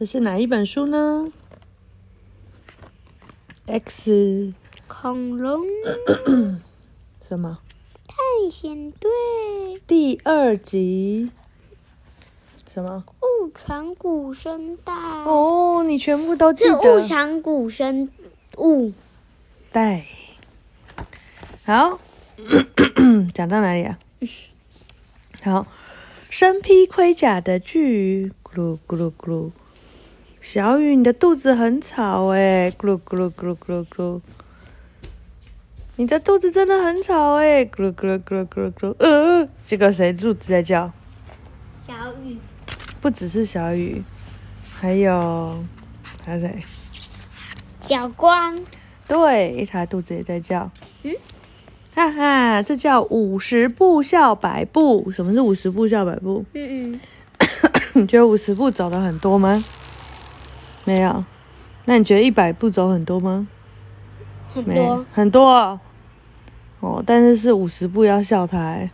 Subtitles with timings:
[0.00, 1.30] 这是哪一本书呢
[3.66, 4.54] ？X
[4.88, 5.62] 恐龙
[7.20, 7.58] 什么？
[8.08, 9.10] 探险队，
[9.86, 11.30] 第二集？
[12.72, 13.04] 什么？
[13.20, 14.94] 误传古生带。
[14.94, 17.06] 哦，你全部都记得误得。
[17.06, 18.08] 传古生
[18.56, 18.94] 物
[19.70, 20.06] 带，
[21.66, 22.00] 好，
[23.34, 23.98] 讲到哪里啊？
[25.44, 25.66] 好，
[26.30, 29.50] 身披盔甲的巨鱼，咕噜咕噜咕噜。
[30.40, 34.20] 小雨，你的肚子很吵哎，咕噜咕噜咕噜咕噜咕噜。
[35.96, 38.94] 你的肚子真的很吵哎，咕噜咕噜咕噜咕噜咕噜。
[38.98, 40.90] 呃，这个谁肚子在叫？
[41.86, 41.92] 小
[42.24, 42.38] 雨，
[43.02, 44.02] 不只是小雨，
[44.72, 45.62] 还有
[46.24, 46.64] 还有谁？
[47.82, 48.58] 小光，
[49.06, 50.70] 对，他肚子也在叫。
[51.02, 51.14] 嗯，
[51.94, 55.10] 哈哈，这叫五十步笑百步。
[55.10, 56.46] 什么是五十步笑百步？
[56.54, 57.00] 嗯嗯，
[58.00, 59.62] 你觉得五十步走的很多吗？
[60.90, 61.24] 没有。
[61.84, 63.46] 那你觉得一百步走很多吗？
[64.54, 65.80] 没很多，很多哦。
[66.80, 68.90] 哦，但是是五十步要笑他、欸，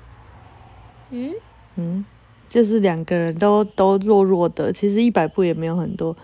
[1.11, 1.33] 嗯，
[1.77, 2.05] 嗯，
[2.51, 6.15] 就是两个人都都弱弱的，其实一百步也没有很多。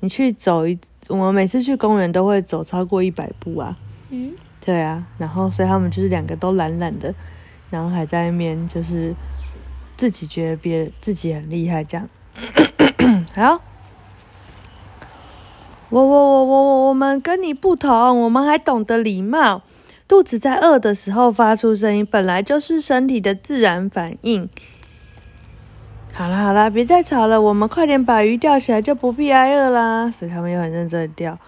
[0.00, 3.76] 你去走一，我们每次去公园都会走超过一百步啊。
[4.10, 4.32] 嗯，
[4.64, 7.12] 对啊，然后所以他们就是两个都懒懒的，
[7.70, 9.12] 然后还在那边就是
[9.96, 12.08] 自己觉得别自己很厉害这样。
[13.34, 13.60] 好，
[15.90, 19.62] 我我我我我我们跟你不同，我们还懂得礼貌。
[20.08, 24.48] 肚子在饿的时候发出声音，本来就是身体的自然反应。
[26.12, 30.10] 好啦好啦，别再吵了，我们快点把鱼钓起来，就不必挨饿啦。
[30.10, 31.38] 所以他们又很认真的钓。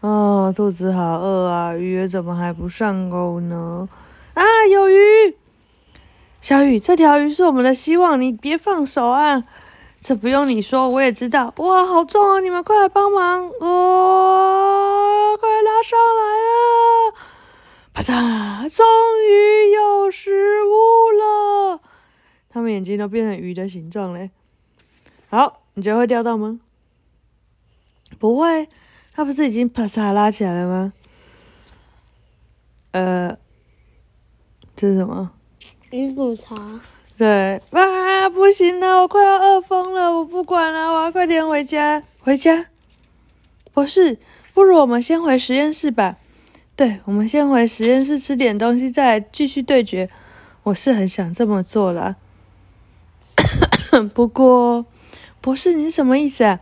[0.00, 1.74] 哦，肚子好饿啊！
[1.74, 3.88] 鱼怎么还不上钩呢？
[4.34, 5.36] 啊，有鱼！
[6.40, 9.44] 小雨，这条鱼是我们的希望，你别放手啊！
[10.00, 11.52] 这不用你说，我也知道。
[11.58, 12.40] 哇，好重啊！
[12.40, 13.48] 你们快来帮忙！
[13.60, 17.14] 哦，快拉上来了！
[17.92, 18.86] 啪嚓，终
[19.28, 21.80] 于有食物了！
[22.48, 24.30] 他们眼睛都变成鱼的形状嘞。
[25.28, 26.60] 好，你觉得会钓到吗？
[28.18, 28.68] 不会。
[29.12, 30.92] 他不是已经啪嚓拉起来了吗？
[32.92, 33.36] 呃，
[34.76, 35.32] 这是什么？
[35.90, 36.54] 鱼骨茶，
[37.18, 42.00] 对啊，不行了，我快要饿疯了，我不管了，我要快点回家。
[42.20, 42.66] 回家？
[43.74, 44.18] 博士，
[44.54, 46.16] 不如我们先回实验室吧。
[46.76, 50.08] 对，我们先回实验室吃点东西，再来继续对决。
[50.62, 52.14] 我是很想这么做啦。
[54.14, 54.86] 不过，
[55.40, 56.60] 博士，你什么意思啊？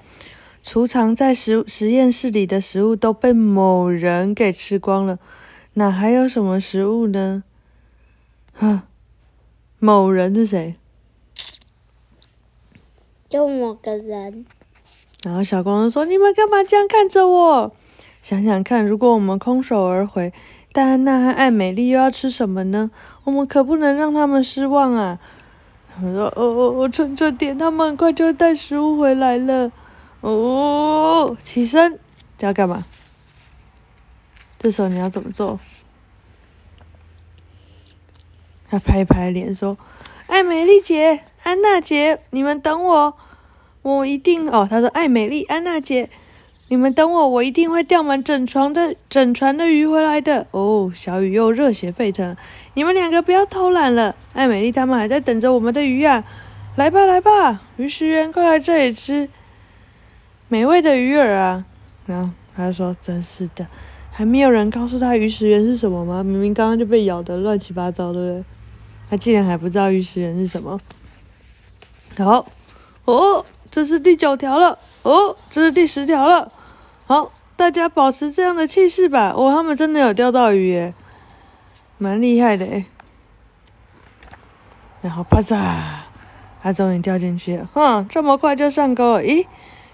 [0.62, 5.19] 储藏在实实验室里的食物都被某人给吃光了，
[5.75, 7.44] 哪还有什么食物呢？
[8.55, 8.84] 哈，
[9.78, 10.76] 某人是谁？
[13.28, 14.47] 就某个人，
[15.22, 17.72] 然后小光就说：“你们干嘛这样看着我？
[18.22, 20.32] 想想看，如果我们空手而回，
[20.72, 22.91] 戴安娜和艾美丽又要吃什么呢？
[23.25, 25.19] 我们可不能让他们失望啊！”
[26.00, 29.70] 我说：“哦哦哦，撑着点，他们很快就会带食物回来了。”
[30.22, 31.98] 哦，起身，
[32.38, 32.84] 这要干嘛？
[34.58, 35.58] 这时候你要怎么做？
[38.69, 39.77] 他拍一拍脸说
[40.28, 43.15] ：“艾美丽姐、安娜姐，你们等我，
[43.82, 46.09] 我一定哦。”他说：“艾美丽、安娜姐，
[46.69, 52.37] 你们等我，我一定会钓满整船的整船的鱼回来的。”哦，小雨又热血沸腾。
[52.75, 56.25] 你们两个不要偷懒了，艾美丽他们还在等着我们的鱼啊！
[56.76, 59.28] 来吧，来吧，鱼食员，快来这里吃。
[60.49, 61.65] 美味的鱼饵啊！
[62.05, 63.66] 然后他说：“真是的，
[64.12, 66.22] 还没有人告诉他鱼食源是什么吗？
[66.22, 68.44] 明明刚刚就被咬得乱七八糟，对不对？
[69.09, 70.81] 他竟然还不知道鱼食人是什么。
[72.19, 72.47] 好，
[73.05, 76.50] 哦，这是第九条了，哦，这是第十条了。
[77.06, 79.33] 好，大家保持这样的气势吧。
[79.37, 80.94] 哦，他们真的有钓到鱼耶，
[81.99, 82.87] 蛮厉害的诶。
[85.03, 85.56] 然后啪嚓，
[86.62, 87.69] 他终于掉进去了。
[87.73, 89.23] 哼，这么快就上钩了？
[89.23, 89.47] 咦？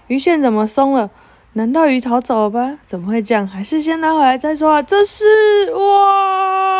[0.07, 1.09] 鱼线怎么松了？
[1.53, 2.79] 难道鱼逃走了吧？
[2.85, 3.47] 怎么会这样？
[3.47, 4.81] 还是先拿回来再说啊！
[4.81, 5.23] 这是
[5.71, 6.72] 哇，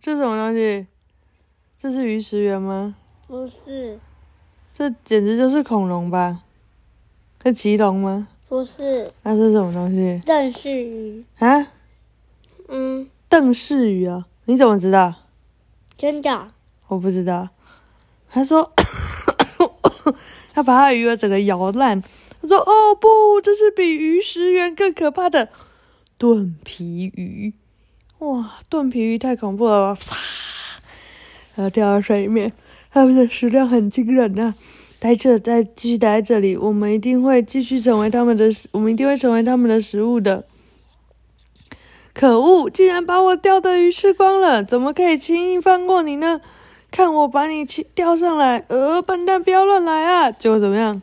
[0.00, 0.86] 这什么东西？
[1.78, 2.94] 这是鱼食源吗？
[3.26, 3.98] 不是，
[4.72, 6.40] 这简直就是恐龙吧？
[7.44, 8.28] 是棘龙吗？
[8.48, 11.66] 不是，那是什么东西邓氏鱼，啊？
[12.68, 14.26] 嗯，邓氏鱼啊？
[14.46, 15.14] 你怎么知道？
[15.98, 16.50] 真的，
[16.88, 17.50] 我不知道。
[18.30, 18.72] 他说，
[20.54, 22.02] 他把他的鱼饵整个咬烂。
[22.40, 25.50] 他说：“哦不，这是比鱼食源更可怕的
[26.16, 27.52] 盾皮鱼！
[28.20, 30.00] 哇，盾皮鱼太恐怖了吧！
[30.00, 30.16] 啪，
[31.54, 32.52] 然后掉到水里面，
[32.90, 34.54] 它们的食量很惊人呐、
[34.98, 40.44] 待这，再继续待在这里，我们一定会继续成为他们的，我们一定会成为他们的食物的。
[42.12, 42.68] 可恶！
[42.68, 46.40] 竟然把我钓的鱼吃光了，怎么可以轻易放过你呢？
[46.90, 47.64] 看我把你
[47.94, 48.64] 钓上来！
[48.68, 50.30] 呃，笨蛋，不要乱来啊！
[50.30, 51.00] 结果怎么样？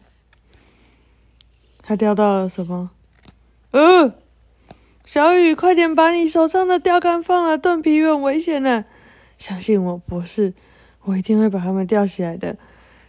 [1.81, 2.91] 他钓到了什么？
[3.71, 4.13] 呃，
[5.07, 8.83] 小雨，快点把你手上的钓竿放了，盾皮鱼很危险呢。
[9.37, 10.53] 相信我，博士，
[11.03, 12.57] 我一定会把它们钓起来的。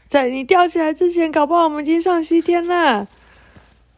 [0.07, 3.09] 在你钓起来之前，搞不好我们已经上西天了。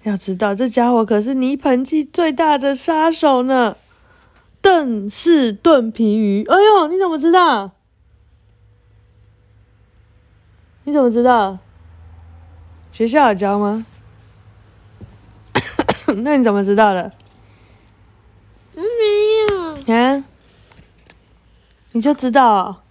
[0.05, 3.76] 要知道，这家伙可是泥盆纪最大的杀手呢。
[4.62, 7.73] 邓氏盾皮鱼，哎呦，你怎么知道？
[10.85, 11.58] 你怎么知道？
[12.93, 13.85] 学校有教吗？
[16.25, 17.12] 那你怎么知道的？
[19.90, 20.02] 没有。
[20.02, 20.25] 啊？
[21.92, 22.82] 你就知道？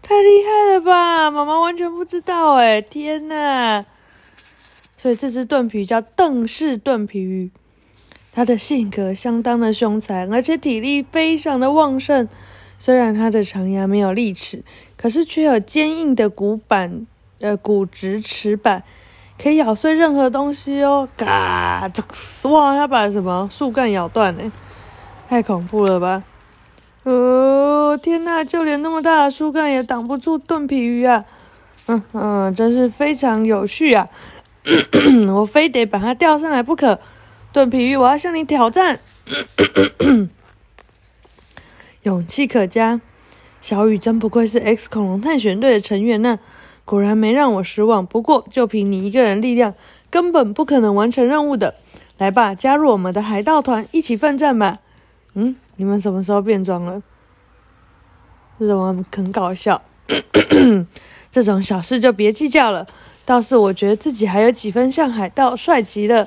[0.00, 1.30] 太厉害了吧！
[1.30, 2.80] 妈妈完全不知道哎！
[2.80, 3.84] 天哪！
[4.96, 7.50] 所以这只盾皮叫邓氏盾皮鱼。
[8.32, 12.26] 它的性格相当的凶残，而且体力非常的旺盛。
[12.78, 14.64] 虽然它的长牙没有利齿，
[14.96, 17.06] 可是却有坚硬的骨板，
[17.40, 18.82] 呃，骨质齿板，
[19.38, 21.06] 可以咬碎任何东西哦。
[21.14, 21.90] 嘎，
[22.44, 22.74] 哇！
[22.74, 24.50] 它把什么树干咬断了，
[25.30, 26.24] 太恐怖了吧！
[27.04, 28.42] 哦，天哪！
[28.42, 31.24] 就连那么大的树干也挡不住盾皮鱼啊！
[31.86, 34.08] 嗯嗯，真是非常有趣啊！
[35.32, 36.98] 我非得把它钓上来不可。
[37.52, 38.98] 盾皮鱼，我要向你挑战！
[42.02, 43.00] 勇气可嘉，
[43.60, 46.40] 小雨真不愧是 X 恐龙探险队的成员呢，
[46.84, 48.04] 果然没让我失望。
[48.04, 49.74] 不过，就凭你一个人力量，
[50.10, 51.76] 根本不可能完成任务的。
[52.18, 54.80] 来吧，加入我们的海盗团，一起奋战吧！
[55.34, 57.02] 嗯，你们什么时候变装了？
[58.58, 59.80] 这怎么很搞笑？
[61.30, 62.86] 这种小事就别计较了。
[63.24, 66.26] 倒是我觉得自己还有几分像海盗，帅极了。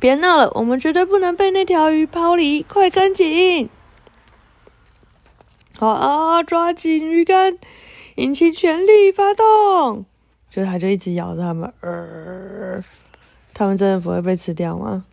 [0.00, 2.62] 别闹了，我们绝对不能被那条鱼抛离！
[2.64, 3.70] 快跟紧！
[5.78, 7.56] 好啊，抓紧鱼竿，
[8.16, 10.04] 引擎全力发动！
[10.50, 12.82] 就它就一直咬着他们，呃，
[13.54, 15.04] 它们真的不会被吃掉吗？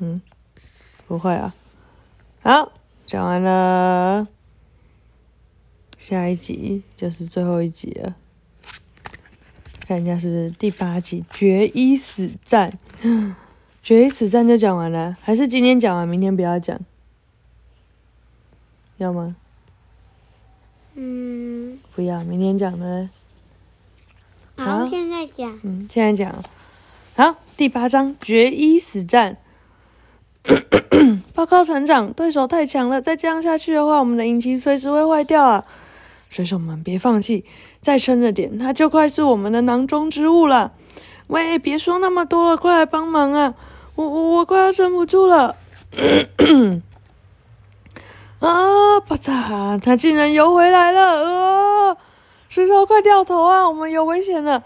[0.00, 0.20] 嗯，
[1.06, 1.54] 不会啊。
[2.42, 2.72] 好，
[3.06, 4.26] 讲完了，
[5.98, 8.16] 下一集就是最后一集了。
[9.86, 12.78] 看一下是不是第八集决一死战？
[13.82, 16.80] 决一死战就讲完了，还是今天讲完，明天不要讲？
[18.98, 19.36] 要吗？
[20.94, 23.08] 嗯，不要，明天讲的。
[24.56, 25.58] 好，现在讲。
[25.62, 26.42] 嗯，现在讲。
[27.16, 29.36] 好，第八章决一死战。
[31.40, 35.64] 报告船长，对手太强了，再这样下去的话，我们的引擎随时会坏掉啊！
[36.28, 37.46] 水手们，别放弃，
[37.80, 40.72] 再撑着点，它就快是我们的囊中之物了。
[41.28, 43.54] 喂，别说那么多了，快来帮忙啊！
[43.94, 45.56] 我我我快要撑不住了。
[48.40, 49.00] 啊！
[49.00, 51.24] 啪嚓，它竟然游回来了！
[51.24, 51.96] 啊！
[52.50, 53.66] 石头，快掉头啊！
[53.66, 54.62] 我们有危险了。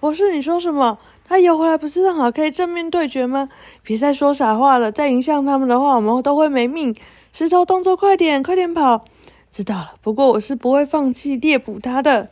[0.00, 0.96] 博士，你说什么？
[1.26, 3.48] 他游回来不是正好可以正面对决吗？
[3.82, 6.94] 别再说傻话了，再影响他们的话，我们都会没命。
[7.32, 9.04] 石头，动作快点，快点跑！
[9.50, 12.28] 知道了，不过我是不会放弃猎捕他的。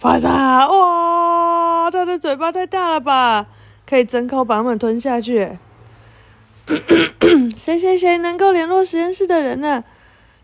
[0.00, 0.70] 啪嚓！
[0.70, 3.46] 哇，他的嘴巴太大了吧，
[3.86, 5.58] 可以整口把我们吞下去。
[7.56, 9.82] 谁谁谁能够联络实验室的人呢？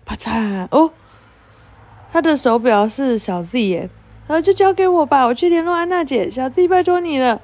[0.04, 0.66] 啪嚓！
[0.70, 0.92] 哦，
[2.12, 3.90] 他的手表是小 Z 耶，
[4.28, 6.28] 那就交给我吧，我去联络安娜姐。
[6.28, 7.40] 小 Z，拜托你了，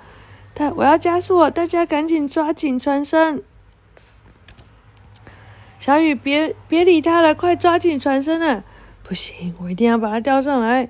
[0.57, 3.43] 他我要加速了，大家赶紧抓紧船身。
[5.79, 8.65] 小雨，别别理他了，快抓紧船身了！
[9.03, 10.89] 不行，我一定要把它钓上来。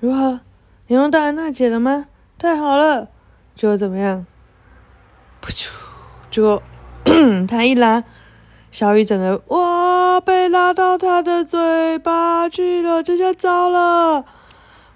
[0.00, 0.40] 如何？
[0.88, 2.06] 你用到安娜姐了吗？
[2.36, 3.08] 太好了！
[3.54, 4.26] 结果怎么样？
[5.40, 5.70] 噗啾！
[6.28, 6.60] 结果
[7.46, 8.02] 他一拉，
[8.72, 14.24] 小雨整个哇，被拉到他的嘴巴去了，这下糟了！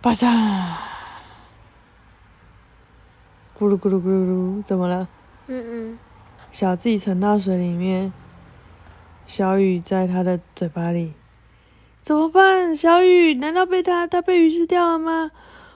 [0.01, 0.86] 巴萨！
[3.59, 5.09] 咕噜咕噜咕噜噜，怎么了？
[5.47, 5.99] 嗯嗯。
[6.53, 8.13] 小自己沉到水里面。
[9.27, 11.15] 小雨在他的嘴巴里，
[12.01, 12.77] 怎么办？
[12.77, 15.31] 小雨难道被他他被鱼吃掉了吗？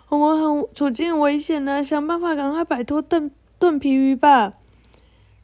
[0.09, 4.53] 我们很处境危险呢，想办法赶快摆脱盾盾皮鱼吧！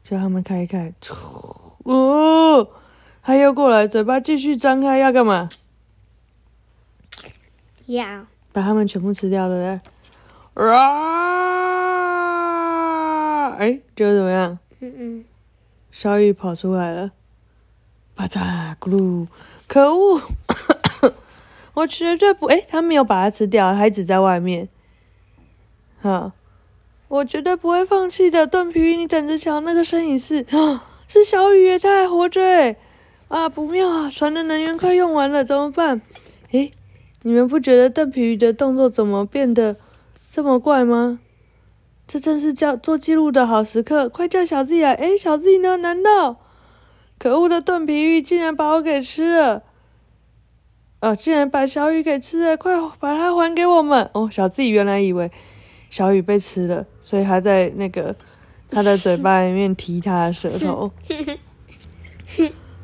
[0.03, 0.93] 叫他们开一开，
[1.83, 2.69] 哦，
[3.21, 5.49] 他又过来，嘴巴继续张开，要干嘛？
[7.87, 9.81] 要把他们全部吃掉了嘞！
[10.53, 11.66] 啊！
[13.57, 14.59] 哎，这个怎么样？
[14.81, 15.25] 嗯嗯，
[15.91, 17.11] 小雨跑出来了。
[18.15, 19.27] 啪嚓咕噜！
[19.67, 20.21] 可恶！
[21.73, 24.69] 我绝对不，哎，他没有把它吃掉，还只在外面。
[26.01, 26.33] 哈，
[27.07, 30.45] 我绝对不会放弃的，盾皮鱼，你等着瞧，那个身影是，
[31.07, 32.75] 是小雨，他还活着哎！
[33.27, 36.01] 啊，不妙啊，船的能源快用完了，怎么办？
[36.51, 36.71] 哎，
[37.23, 39.75] 你们不觉得邓皮鱼的动作怎么变得
[40.29, 41.19] 这么怪吗？
[42.07, 44.93] 这正是叫做记录的好时刻，快叫小 Z 来！
[44.93, 45.75] 哎，小 Z 呢？
[45.77, 46.37] 难道？
[47.19, 49.63] 可恶的盾皮鱼竟然把我给吃了！
[51.01, 52.55] 哦，竟然把小雨给吃了！
[52.55, 54.09] 快把它还给我们！
[54.13, 55.29] 哦，小 Z 原来以为
[55.89, 58.15] 小雨被吃了，所以还在那个
[58.71, 60.91] 他的嘴巴里面提他的舌头。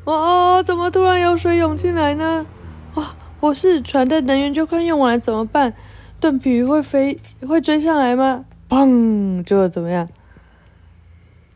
[0.04, 0.14] 哇
[0.58, 0.62] 哦！
[0.62, 2.46] 怎么突然有水涌进来呢？
[2.94, 3.16] 哇！
[3.40, 5.74] 我是船的能源就快用完了，怎么办？
[6.20, 7.16] 盾皮鱼会飞
[7.46, 8.44] 会追上来吗？
[8.68, 9.42] 砰！
[9.44, 10.08] 就怎么样？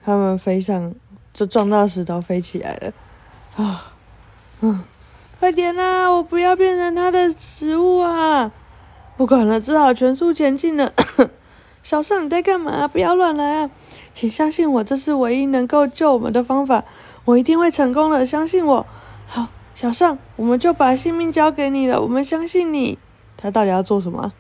[0.05, 0.95] 他们飞上，
[1.33, 2.93] 就撞到石头飞起来了。
[3.57, 3.93] 啊，
[4.61, 4.83] 嗯，
[5.39, 6.09] 快点啦！
[6.09, 8.51] 我不要变成他的食物啊！
[9.17, 10.93] 不管了，只好全速前进了。
[11.83, 12.87] 小尚，你在干嘛？
[12.87, 13.71] 不要乱来啊！
[14.15, 16.85] 请相信我，这是唯一能够救我们的方法。
[17.25, 18.87] 我一定会成功的，相信我。
[19.27, 22.01] 好，小尚，我们就把性命交给你了。
[22.01, 22.99] 我们相信你。
[23.37, 24.33] 他到底要做什么？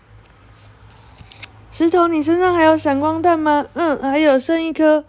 [1.78, 3.64] 石头，你身上还有闪光弹吗？
[3.74, 5.04] 嗯，还有剩一颗。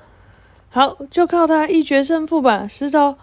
[0.70, 2.68] 好，就靠它一决胜负吧。
[2.68, 3.16] 石头，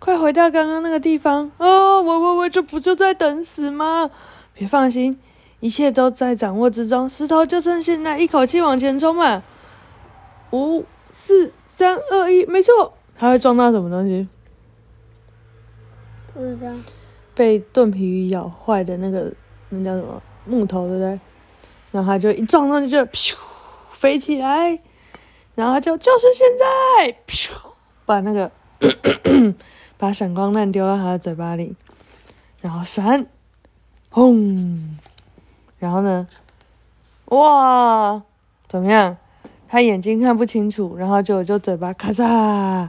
[0.00, 1.48] 快回到刚刚那个地方。
[1.58, 4.10] 哦，喂喂喂，这不就在等死吗？
[4.52, 5.16] 别放心，
[5.60, 7.08] 一切都在掌握之中。
[7.08, 9.44] 石头，就趁现在，一口气往前冲吧。
[10.50, 12.94] 五、四、三、二、一，没错。
[13.16, 14.26] 它会撞到什么东西？
[16.34, 16.72] 不知道。
[17.36, 19.32] 被盾皮鱼咬坏的那个，
[19.68, 21.20] 那叫什么木头，对不对？
[21.90, 23.34] 然后他就一撞上去就咻
[23.90, 24.78] 飞起来，
[25.54, 27.50] 然后就就是现在，咻
[28.04, 28.50] 把那个
[29.96, 31.74] 把闪光弹丢到他的嘴巴里，
[32.60, 33.26] 然后闪，
[34.10, 34.98] 轰，
[35.78, 36.28] 然后呢，
[37.26, 38.22] 哇，
[38.68, 39.16] 怎么样？
[39.70, 42.88] 他眼睛看不清楚，然后就就嘴巴咔嚓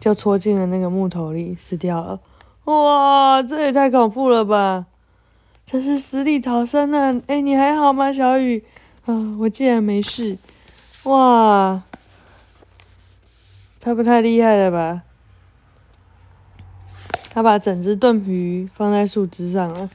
[0.00, 2.18] 就戳进了那个木头里，死掉了。
[2.64, 4.86] 哇，这也太恐怖了吧！
[5.70, 7.22] 这是死里逃生啊！
[7.28, 8.64] 哎，你还好吗，小雨？
[9.04, 10.36] 啊，我竟然没事！
[11.04, 11.84] 哇，
[13.78, 15.04] 他不太厉害了吧？
[17.30, 19.88] 他把整只盾皮鱼放在树枝上了。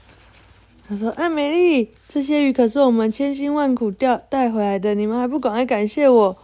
[0.87, 6.37] 他说：“哎，美丽，这些鱼可是我们千辛万苦钓带回来的，你们还不赶快感谢我？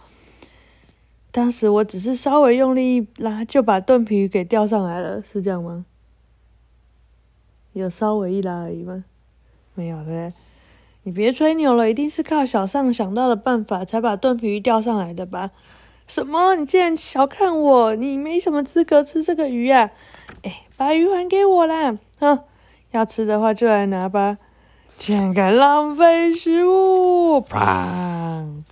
[1.30, 5.86] 当时我只是稍微用力一拉，就把盾皮鱼给钓上来了，是这样吗？
[7.72, 9.04] 有稍微一拉而已吗？”
[9.74, 10.32] 没有嘞，
[11.04, 15.50] 你别吹牛了，一定是靠小尚想到的办法才把盾皮鱼钓上来的吧？
[16.06, 16.54] 什么？
[16.56, 17.94] 你竟然小看我？
[17.94, 19.90] 你没什么资格吃这个鱼啊！
[20.42, 21.96] 哎，把鱼还给我啦！
[22.18, 22.40] 哼，
[22.90, 24.36] 要吃的话就来拿吧，
[24.98, 27.40] 竟然敢浪费食物！
[27.40, 28.62] 砰！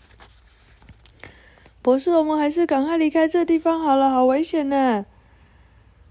[1.81, 5.07] 博士，我们还是赶快离开这地方好了，好危险呢！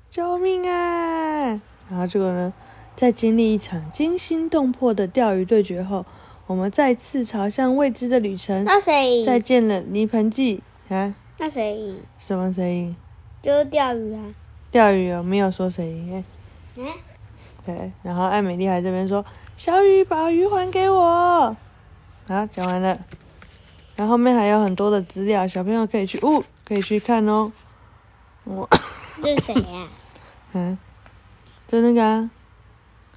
[0.10, 1.62] 救命啊！
[1.90, 2.52] 然后这个呢？
[3.00, 6.06] 在经历一场惊心动魄的钓鱼对决后，
[6.48, 8.66] 我们再次朝向未知的旅程。
[8.66, 9.24] 那谁？
[9.24, 11.16] 再见了，泥盆纪啊！
[11.38, 11.96] 那谁？
[12.18, 12.94] 什么谁？
[13.42, 14.20] 就是钓鱼啊！
[14.70, 16.22] 钓鱼哦，没有说谁。
[16.76, 16.88] 嗯。
[17.66, 19.26] 对，然后艾美丽还这边说
[19.56, 21.56] ：“小雨，把鱼还给我。”
[22.28, 23.00] 好，讲完了。
[23.96, 27.50] 然后后面还有很多的资料，小朋友可以去哦，可以去看哦。
[28.44, 28.68] 我。
[29.24, 29.88] 这是谁呀？
[30.52, 30.78] 嗯，
[31.66, 32.30] 这那个。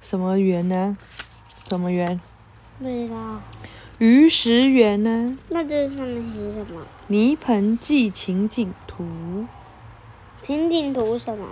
[0.03, 0.97] 什么园呢？
[1.69, 2.19] 什么园？
[2.77, 3.41] 不知道。
[3.99, 5.37] 鱼食园呢？
[5.49, 6.81] 那这上面写什么？
[7.07, 9.05] 泥盆纪情景图。
[10.41, 11.47] 情景图什么？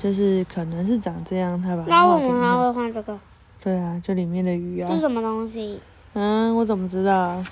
[0.00, 1.82] 就是可能是长这样，他把。
[1.88, 3.18] 那我们还会画这个？
[3.60, 4.88] 对啊，这里面的鱼啊。
[4.88, 5.80] 这什么东西？
[6.12, 7.44] 嗯，我怎么知道？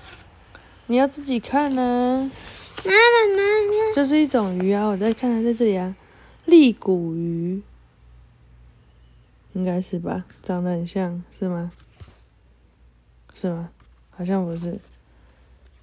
[0.86, 2.30] 你要自己看呢。
[2.84, 3.94] 妈妈妈妈？
[3.96, 4.86] 这是一种鱼啊！
[4.86, 5.96] 我在看，在这里啊，
[6.44, 7.60] 利骨鱼。
[9.54, 11.72] 应该是吧，长得很像是吗？
[13.34, 13.70] 是吗？
[14.10, 14.78] 好像不是。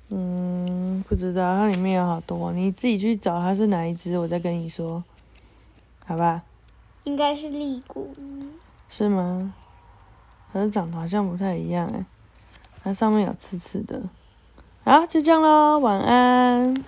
[0.09, 5.03] 嗯，不知道，它里面有好多，你自己去找它是哪一只，我再跟你说，
[6.05, 6.43] 好吧？
[7.05, 8.13] 应该是利骨。
[8.89, 9.53] 是吗？
[10.51, 12.05] 可是长得好像不太一样哎，
[12.83, 14.01] 它上面有刺刺的。
[14.83, 16.83] 好，就这样喽，晚安。